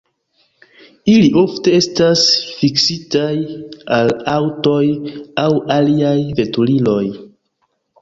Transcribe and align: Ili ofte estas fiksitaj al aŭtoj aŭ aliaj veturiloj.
Ili 1.15 1.27
ofte 1.41 1.73
estas 1.81 2.23
fiksitaj 2.63 3.29
al 4.01 4.11
aŭtoj 4.35 4.83
aŭ 5.47 5.49
aliaj 5.79 6.19
veturiloj. 6.43 7.03